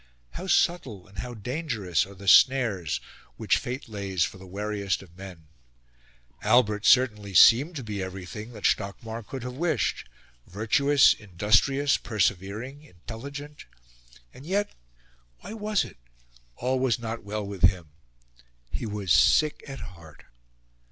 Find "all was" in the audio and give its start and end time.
16.55-16.97